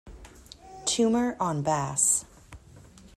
[0.87, 2.25] Tumor on bass.